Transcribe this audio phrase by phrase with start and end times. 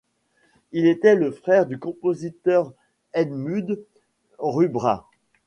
[0.71, 2.73] Il était le frère du compositeur
[3.13, 3.85] Edmund
[4.39, 5.07] Rubbra.